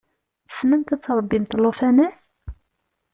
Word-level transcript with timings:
Tessnemt 0.47 0.93
ad 0.95 1.01
tṛebbimt 1.01 1.57
llufanat? 1.61 2.17